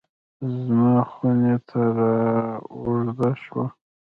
زما 0.63 0.93
خونې 1.11 1.55
ته 1.67 1.79
رااوږده 1.97 3.31
شوه 3.43 3.65